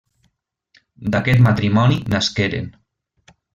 [1.17, 2.75] D'aquest matrimoni nasqueren: